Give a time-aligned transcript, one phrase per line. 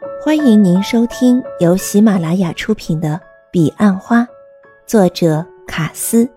[0.00, 3.14] 欢迎您收听由喜马拉雅出品的
[3.50, 4.20] 《彼岸花》，
[4.86, 6.30] 作者卡斯，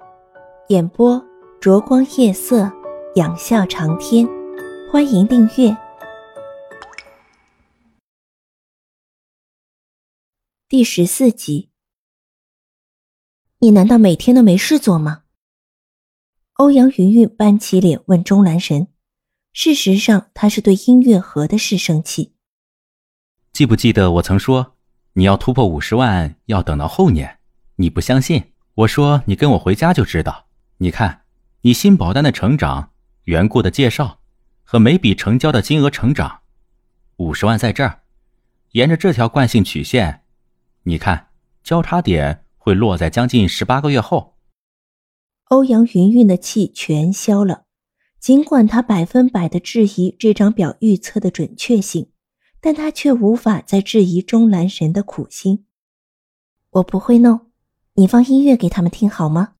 [0.69, 1.23] 演播
[1.59, 2.71] 灼光夜色，
[3.15, 4.27] 仰笑长天。
[4.91, 5.77] 欢迎订阅
[10.67, 11.69] 第十四集。
[13.59, 15.23] 你难道每天都没事做吗？
[16.53, 18.87] 欧阳云云板起脸问钟南神。
[19.53, 22.33] 事实上，他是对音乐盒的事生气。
[23.61, 24.75] 记不记得我曾说，
[25.13, 27.37] 你要突破五十万要等到后年？
[27.75, 28.53] 你不相信？
[28.73, 30.47] 我说你跟我回家就知道。
[30.77, 31.25] 你看，
[31.61, 32.93] 你新保单的成长、
[33.25, 34.17] 缘故的介绍
[34.63, 36.39] 和每笔成交的金额成长，
[37.17, 37.99] 五十万在这儿，
[38.71, 40.23] 沿着这条惯性曲线，
[40.85, 41.27] 你看
[41.63, 44.39] 交叉点会落在将近十八个月后。
[45.49, 47.65] 欧阳云云的气全消了。
[48.19, 52.09] 尽管他百分百的质疑这张表预测的准确性，
[52.61, 55.65] 但他却无法再质疑钟兰神的苦心。
[56.69, 57.47] 我不会弄，
[57.95, 59.55] 你放音乐给他们听好吗？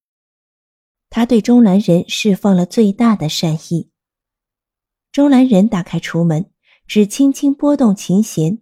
[1.10, 3.90] 他对钟兰人释放了最大的善意。
[5.10, 6.48] 钟兰人打开橱门，
[6.86, 8.58] 只轻轻拨动琴弦，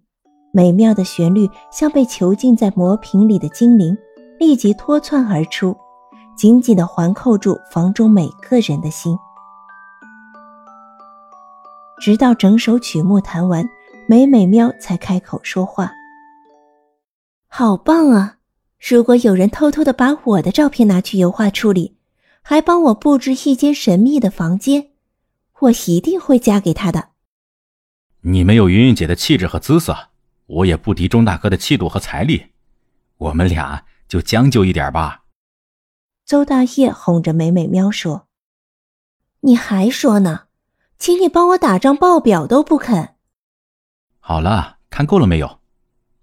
[0.52, 3.96] 美妙的旋律像被囚禁在魔瓶里的精灵，
[4.40, 5.76] 立即脱窜而出，
[6.36, 9.16] 紧紧地环扣住房中每个人的心。
[12.00, 13.64] 直到整首曲目弹完，
[14.10, 15.92] 美美喵才开口说话。
[17.46, 18.38] 好棒啊！
[18.80, 21.96] 如果有人偷偷的把我的照片拿去油画处理，
[22.42, 24.88] 还帮我布置一间神秘的房间，
[25.60, 27.10] 我一定会嫁给他的。
[28.22, 29.96] 你没有云云姐的气质和姿色，
[30.46, 32.46] 我也不敌钟大哥的气度和财力，
[33.16, 35.22] 我们俩就将就一点吧。
[36.26, 38.26] 邹大业哄着美美喵说
[39.42, 40.46] ：“你还说呢？”
[40.98, 43.14] 请你帮我打张报表都不肯。
[44.30, 45.58] 好了，看够了没有？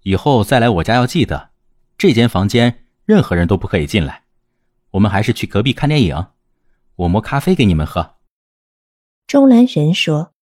[0.04, 1.50] 以后再来我家要记得，
[1.98, 4.24] 这间房间任何人都不可以进来。
[4.92, 6.28] 我们还是去隔壁看电影，
[6.96, 8.14] 我磨咖啡给你们喝。
[9.26, 10.32] 钟兰人说：“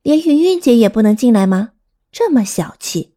[0.00, 1.72] 连云云姐也不能进来吗？
[2.10, 3.16] 这么小气。”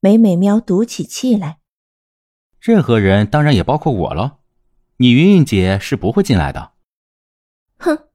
[0.00, 1.58] 美美喵赌起气来
[2.58, 4.38] ：“任何人当然也包括我了。
[4.96, 6.72] 你云云姐是不会进来的。”
[7.76, 8.08] 哼。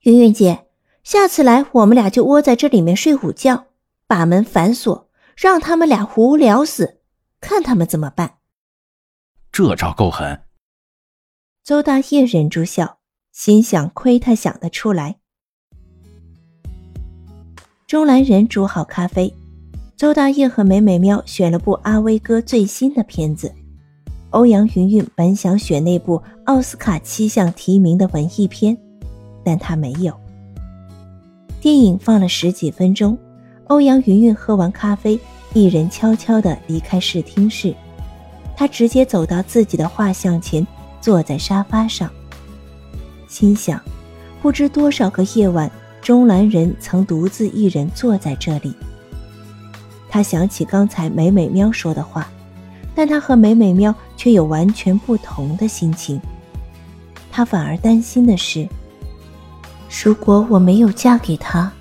[0.00, 0.66] 云云姐，
[1.04, 3.68] 下次来我们俩就窝在这里面睡午觉，
[4.06, 7.00] 把门反锁，让他们俩无聊死，
[7.40, 8.38] 看他们怎么办。
[9.50, 10.42] 这招够狠。
[11.64, 12.98] 周大业忍住笑，
[13.32, 15.16] 心想：亏他想得出来。
[17.86, 19.32] 钟兰人煮好咖啡，
[19.96, 23.54] 周大业和美美喵选了部阿威哥最新的片子。
[24.30, 28.76] 欧阳云云本想选那部奥斯卡七项提名的文艺片。
[29.44, 30.12] 但他没有。
[31.60, 33.16] 电影放了十几分钟，
[33.68, 35.18] 欧阳云云喝完咖啡，
[35.52, 37.74] 一人悄悄地离开视听室。
[38.56, 40.64] 他直接走到自己的画像前，
[41.00, 42.08] 坐在沙发上，
[43.26, 43.80] 心想：
[44.40, 48.72] 不知多少个夜晚，钟兰人曾独自一人坐在这里。
[50.08, 52.28] 他想起刚才美美喵说的话，
[52.94, 56.20] 但他和美美喵却有完全不同的心情。
[57.32, 58.66] 他反而担心的是。
[60.04, 61.72] 如果我没有嫁给他，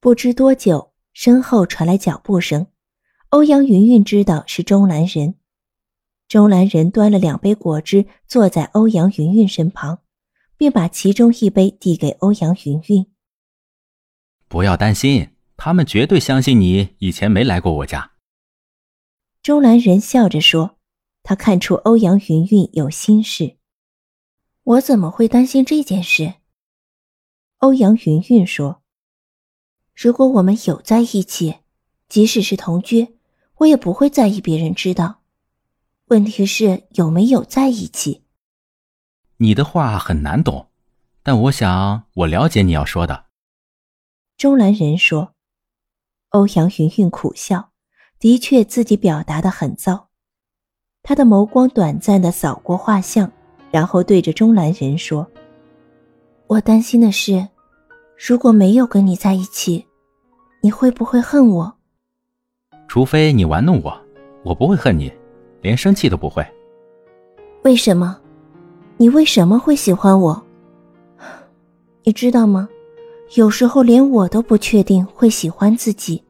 [0.00, 2.66] 不知多久，身后传来脚步声。
[3.28, 5.34] 欧阳云云知道是钟兰人。
[6.26, 9.98] 钟兰人端了两杯果汁，坐在欧阳云云身旁，
[10.56, 13.06] 并把其中一杯递给欧阳云云。
[14.48, 18.12] 不要担心，他们绝对相信你以前没来过我家。
[19.42, 20.78] 钟兰人笑着说
[21.22, 23.58] ：“他看出欧阳云云有心事。”
[24.64, 26.36] 我怎么会担心这件事？
[27.58, 28.79] 欧阳云云说
[30.02, 31.56] ：“如果我们有在一起，
[32.08, 33.18] 即使是同居，
[33.58, 35.20] 我也不会在意别人知道。
[36.06, 38.22] 问题是有没有在一起。”
[39.36, 40.68] 你的话很难懂，
[41.22, 43.26] 但我想我了解你要说的。
[44.38, 45.34] 钟兰人说
[46.30, 47.72] ：“欧阳云云苦笑，
[48.18, 50.08] 的确自己表达的很糟。”
[51.04, 53.30] 他的眸光短暂的扫过画像。
[53.70, 55.30] 然后对着钟兰人说
[56.48, 57.46] ：“我担心的是，
[58.16, 59.86] 如果没有跟你在一起，
[60.62, 61.74] 你会不会恨我？
[62.86, 63.98] 除非你玩弄我，
[64.42, 65.10] 我不会恨你，
[65.62, 66.46] 连生气都不会。
[67.62, 68.18] 为什么？
[68.96, 70.42] 你为什么会喜欢我？
[72.04, 72.68] 你知道吗？
[73.36, 76.22] 有时候连我都不确定会喜欢自己。”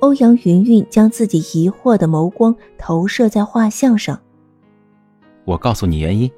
[0.00, 4.20] 欧阳云云将自己疑惑的眸光投射在画像上。
[5.44, 6.30] 我告诉你原因。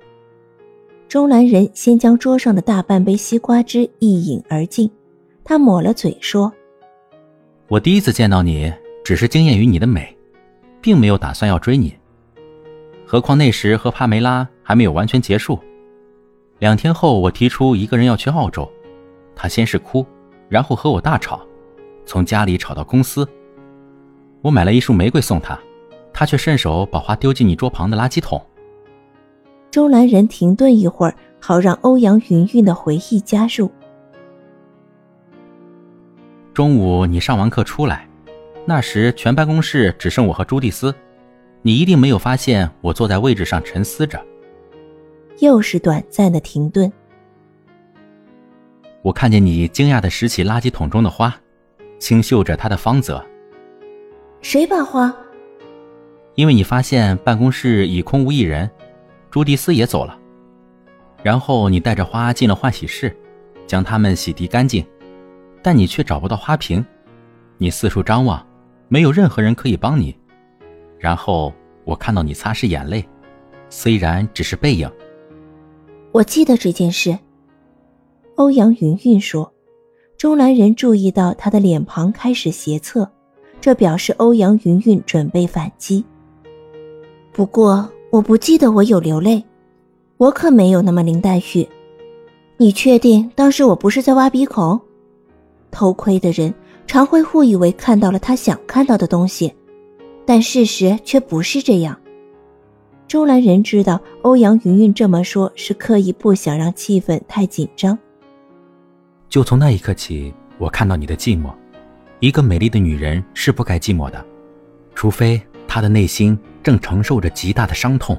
[1.09, 4.91] 钟兰人先将桌上的大半杯西瓜汁一饮而尽，
[5.45, 6.51] 他抹了嘴说
[7.71, 8.73] ：“我第一次见到你，
[9.05, 10.13] 只是惊艳于你的美，
[10.81, 11.95] 并没有打算要追你。
[13.07, 15.57] 何况那时和帕梅拉还没有完全结束。
[16.59, 18.69] 两天后，我提出一个人要去澳洲，
[19.37, 20.05] 他先是哭，
[20.49, 21.47] 然后和我大吵，
[22.05, 23.25] 从家里吵到公司。
[24.43, 25.57] 我买了一束玫瑰送他，
[26.13, 28.45] 他却顺手把花丢进你桌旁的垃圾桶。”
[29.71, 33.71] 周兰人停顿一会儿，好让欧阳云云的回忆加入。
[36.61, 38.07] 中午你上完课出来，
[38.67, 40.95] 那时全办公室只剩我和朱蒂斯，
[41.63, 44.23] 你一定没有发现我坐在位置上沉思着。
[45.39, 46.93] 又是短暂的停顿。
[49.01, 51.35] 我看见你惊讶的拾起垃圾桶中的花，
[51.99, 53.25] 清嗅着它的芳泽。
[54.43, 55.11] 谁把花？
[56.35, 58.71] 因为你发现办公室已空无一人。
[59.31, 60.15] 朱迪斯也走了，
[61.23, 63.17] 然后你带着花进了换洗室，
[63.67, 64.85] 将它们洗涤干净，
[65.63, 66.85] 但你却找不到花瓶。
[67.59, 68.45] 你四处张望，
[68.89, 70.17] 没有任何人可以帮你。
[70.99, 71.53] 然后
[71.85, 73.05] 我看到你擦拭眼泪，
[73.69, 74.91] 虽然只是背影。
[76.13, 77.19] 我记得这件事。
[78.37, 79.53] 欧阳云云说。
[80.17, 83.11] 钟兰人注意到他的脸庞开始斜侧，
[83.61, 86.05] 这表示欧阳云云准备反击。
[87.33, 87.91] 不过。
[88.13, 89.41] 我不记得我有流泪，
[90.17, 91.65] 我可没有那么林黛玉。
[92.57, 94.81] 你确定当时我不是在挖鼻孔？
[95.71, 96.53] 偷窥的人
[96.87, 99.55] 常会误以为看到了他想看到的东西，
[100.27, 101.99] 但事实却不是这样。
[103.07, 107.99] 周兰仁知道欧阳云云这么说，是刻意不想让气氛太紧张。
[109.29, 111.53] 就从那一刻起，我看到你的寂寞。
[112.21, 114.25] 一个美丽的女人是不该寂寞的，
[114.95, 116.39] 除非她的内心。
[116.63, 118.15] 正承受着极大的伤痛。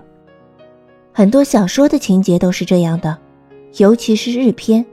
[1.13, 3.15] 很多小说的情节都是这样的，
[3.77, 4.83] 尤其是日篇，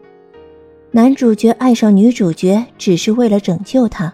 [0.90, 4.12] 男主角爱上女主角只是为了拯救她，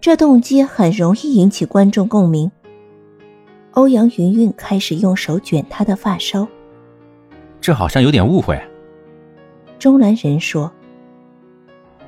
[0.00, 2.50] 这动机很容易引起观众共鸣。
[3.72, 6.48] 欧阳云云开始用手卷她的发梢，
[7.60, 8.58] 这好像有点误会。
[9.78, 10.72] 钟兰人说：“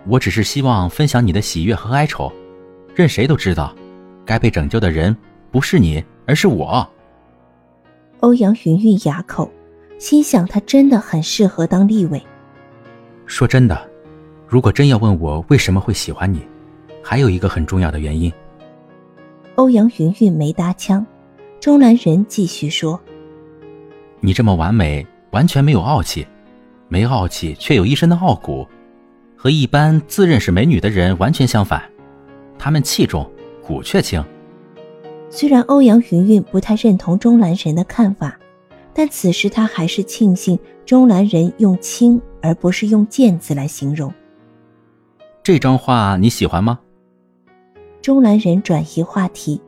[0.09, 2.33] 我只是希望分享你的喜悦和哀愁，
[2.95, 3.75] 任谁都知道，
[4.25, 5.15] 该被拯救的人
[5.51, 6.89] 不是你。”而是我。
[8.21, 9.51] 欧阳云云哑口，
[9.99, 12.23] 心想他真的很适合当立委。
[13.27, 13.90] 说真的，
[14.51, 16.41] 如果真要问我为什么会喜欢你，
[17.01, 18.33] 还有一个很重要的原因。
[19.55, 21.07] 欧阳云云没搭腔，
[21.61, 23.01] 钟兰仁继续说
[24.19, 26.27] ：“你这么完美，完全没有傲气，
[26.89, 28.67] 没傲气却有一身的傲骨，
[29.37, 31.81] 和一般自认是美女的人完全相反，
[32.59, 33.31] 他们气重，
[33.65, 34.21] 骨却轻。”
[35.31, 38.37] 虽然欧阳云云不太认同钟兰仁的看法，
[38.93, 44.13] 但此时他还是庆幸钟兰仁用“轻”而不是用“贱”字来形容。
[45.51, 46.79] 这张画你喜欢吗？
[48.01, 49.61] 钟兰人转移话题。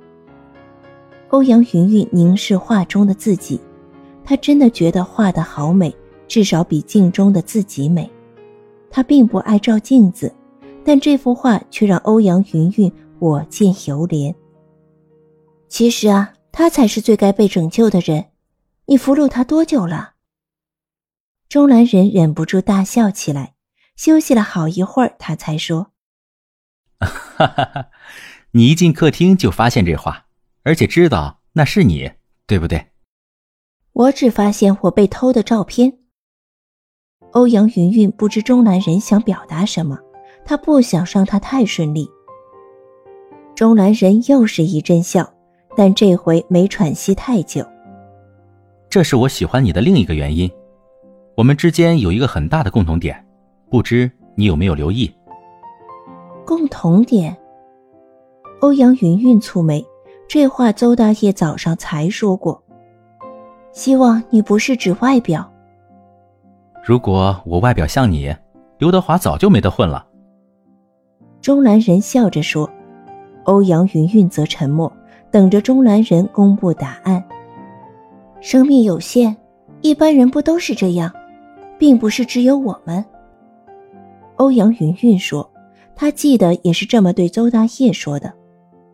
[1.31, 3.61] 欧阳云云凝视画中的自己，
[4.25, 5.93] 他真的觉得画的好美，
[6.29, 8.09] 至少比镜中的自己美。
[8.93, 10.33] 他并不爱照镜子，
[10.85, 14.33] 但这幅画却让欧阳云云我见犹怜。
[15.67, 18.27] 其实啊，他才是最该被拯救的人。
[18.87, 20.13] 你俘虏他多久了？
[21.49, 23.55] 钟兰人忍不住大笑起来。
[23.97, 25.93] 休息了好一会儿，他才说
[27.01, 27.91] ：“哈哈哈，
[28.53, 30.27] 你一进客厅就发现这话，
[30.63, 32.13] 而且知道那是你，
[32.47, 32.89] 对不对？”
[33.93, 35.99] 我只发现我被偷的照片。
[37.33, 39.99] 欧阳云云不知钟兰人想表达什么，
[40.45, 42.09] 他不想让他太顺利。
[43.55, 45.33] 钟兰人又是一阵笑。
[45.75, 47.67] 但这回没喘息太久。
[48.91, 50.51] 这是我喜欢你的另一个原因，
[51.35, 53.27] 我们之间有一个很大的共同点，
[53.73, 55.11] 不知你有没有留意？
[56.45, 57.35] 共同点？
[58.61, 59.83] 欧阳云云蹙眉，
[60.29, 62.63] 这话邹大爷早上才说过。
[63.73, 65.51] 希望你不是指外表。
[66.85, 68.31] 如果我外表像你，
[68.77, 70.07] 刘德华早就没得混了。
[71.41, 72.69] 钟兰人笑着说，
[73.45, 74.93] 欧阳云云则沉默。
[75.31, 77.25] 等着钟兰人公布答案。
[78.43, 79.35] 生命有限，
[79.81, 81.11] 一般人不都是这样，
[81.79, 83.03] 并不是只有我们。
[84.43, 85.49] 欧阳云云说，
[85.95, 88.33] 他记得也是这么对周大业说的。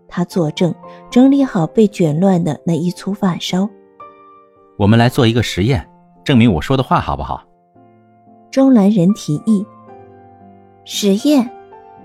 [0.06, 0.74] 他作证，
[1.10, 3.66] 整理好被卷乱的那一簇发梢。
[4.76, 5.88] 我们来做一个实验，
[6.22, 7.42] 证明我说的话，好不好？
[8.50, 9.64] 钟兰人提议。
[10.84, 11.50] 实验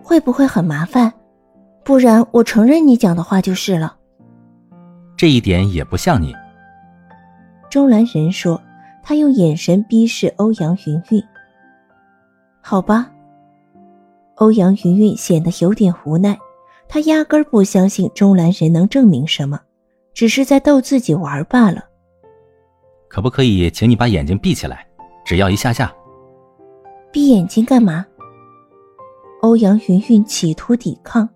[0.01, 1.11] 会不会很麻烦？
[1.83, 3.97] 不然我承认你讲的话就是了。
[5.17, 6.33] 这一点也不像你。
[7.69, 8.61] 钟兰人说，
[9.03, 11.21] 他用眼神逼视欧阳云云。
[12.61, 13.09] 好吧。
[14.35, 16.37] 欧阳云云显得有点无奈，
[16.87, 19.59] 她压根儿不相信钟兰人能证明什么，
[20.13, 21.83] 只是在逗自己玩罢了。
[23.07, 24.85] 可不可以请你把眼睛闭起来？
[25.23, 25.93] 只要一下下。
[27.11, 28.05] 闭眼睛干嘛？
[29.41, 31.29] 欧阳云云企图抵抗。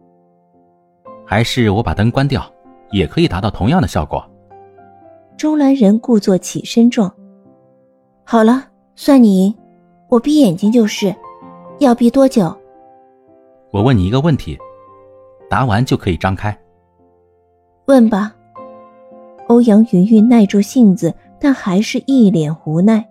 [1.26, 2.44] 还是我把灯关掉，
[2.92, 4.26] 也可以达到同样的效果。
[5.38, 7.14] 钟兰人故作起身状。
[8.24, 9.56] 好了，算你赢，
[10.10, 11.16] 我闭眼睛就是。
[11.80, 12.58] 要闭多久？
[13.78, 14.58] 我问你一个问题，
[15.48, 16.58] 答完就可以张开。
[17.86, 18.34] 问吧。
[19.50, 23.08] 欧阳云云耐住性子，但还是一脸无奈。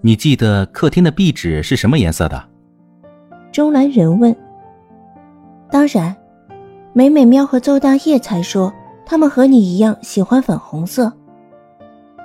[0.00, 2.44] 你记得客厅的壁纸是什么颜色的？
[3.52, 4.34] 钟兰人问。
[5.70, 6.14] 当然。
[6.92, 8.72] 美美喵和邹大业才说，
[9.04, 11.12] 他们和你一样喜欢粉红色。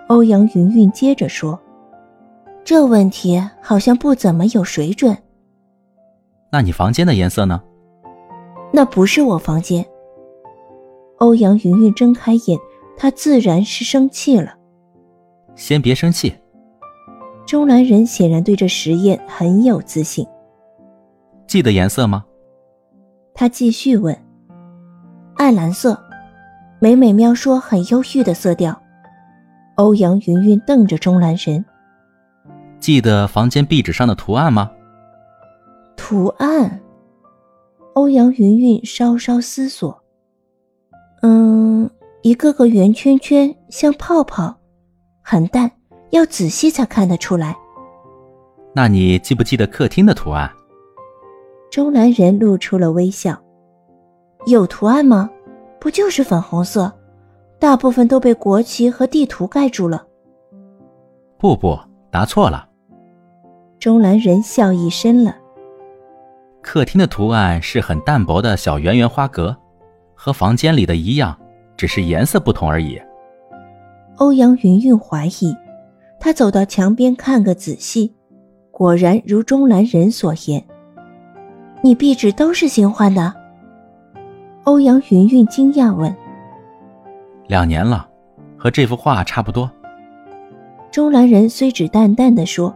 [0.07, 1.59] 欧阳云云接着说
[2.65, 5.15] ：“这问题好像不怎么有水准。”
[6.51, 7.61] 那你房间的颜色呢？
[8.73, 9.85] 那不是我房间。
[11.17, 12.59] 欧阳云云睁开眼，
[12.97, 14.53] 她自然是生气了。
[15.55, 16.35] 先别生气。
[17.45, 20.25] 钟兰人显然对这实验很有自信。
[21.47, 22.23] 记得颜色吗？
[23.33, 24.17] 他继续问。
[25.35, 25.97] 暗蓝色，
[26.79, 28.79] 美美喵说很忧郁的色调。
[29.75, 31.63] 欧阳云云瞪着钟兰人，
[32.79, 34.69] 记得房间壁纸上的图案吗？
[36.11, 36.77] 图案。
[37.93, 39.97] 欧阳云云稍稍思索，
[41.21, 41.89] 嗯，
[42.21, 44.53] 一个个圆圈圈像泡泡，
[45.21, 45.71] 很淡，
[46.09, 47.55] 要仔细才看得出来。
[48.75, 50.51] 那你记不记得客厅的图案？
[51.71, 53.41] 钟兰人露出了微笑。
[54.47, 55.29] 有图案吗？
[55.79, 56.91] 不就是粉红色，
[57.57, 60.05] 大部分都被国旗和地图盖住了。
[61.37, 61.79] 不不，
[62.11, 62.67] 答错了。
[63.79, 65.37] 钟兰人笑意深了。
[66.61, 69.55] 客厅的图案是很淡薄的小圆圆花格，
[70.13, 71.37] 和房间里的一样，
[71.75, 73.01] 只是颜色不同而已。
[74.17, 75.55] 欧阳云云怀疑，
[76.19, 78.13] 他走到墙边看个仔细，
[78.69, 80.63] 果然如钟兰人所言。
[81.81, 83.33] 你壁纸都是新换的？
[84.65, 86.15] 欧阳云云惊讶问
[87.49, 88.07] ：“两年了，
[88.55, 89.69] 和这幅画差不多。”
[90.91, 92.71] 钟兰人虽只淡淡的说，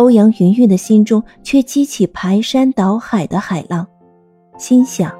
[0.00, 3.86] 欧阳云云的心中却激起排山倒海的海浪，
[4.56, 5.12] 心想：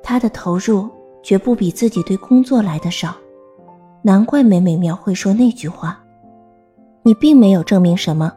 [0.00, 0.88] 他的投入
[1.24, 3.16] 绝不比自己对工作来的少，
[4.00, 6.00] 难怪美美苗会说那句话。
[7.02, 8.32] 你并没有证明什么，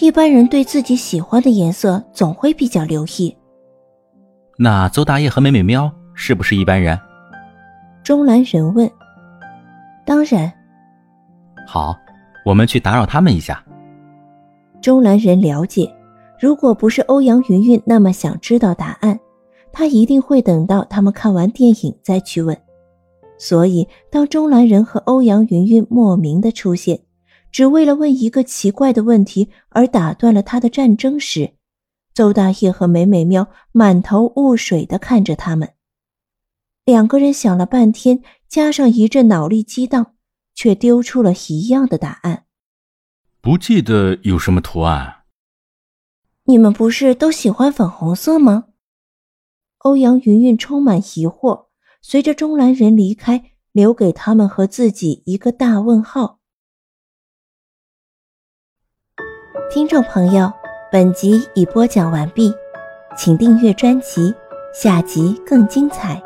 [0.00, 3.36] 一般人对自己喜欢的颜色总会比较留意。
[4.56, 6.98] 那邹大爷和美美喵是不是一般人？
[8.02, 8.90] 钟兰人问。
[10.06, 10.50] 当然。
[11.68, 11.94] 好，
[12.46, 13.62] 我们去打扰他们一下。
[14.82, 15.90] 钟兰人了解，
[16.38, 19.18] 如果不是欧阳云云那么想知道答案，
[19.72, 22.54] 他一定会等到他们看完电影再去问。
[23.38, 27.00] 所以，当钟兰人和欧阳云云莫名的出现，
[27.50, 31.52] 只为了问一个奇怪的问题而打断了他的战争时，
[32.12, 35.70] 邹大业和美美喵满头雾水的看着他们，
[36.84, 40.14] 两个人想了半天，加上一阵脑力激荡，
[40.54, 42.44] 却丢出了一样的答案：
[43.42, 45.24] 不记得有什么图案。
[46.44, 48.66] 你们不是都喜欢粉红色吗？
[49.78, 51.66] 欧阳云云充满疑惑，
[52.00, 56.38] 随着中兰人离开，留给他们和自己一个大问号。
[59.72, 60.52] 听众朋友。
[60.92, 62.52] 本集已播讲完毕，
[63.16, 64.34] 请订阅专辑，
[64.74, 66.22] 下集更精彩。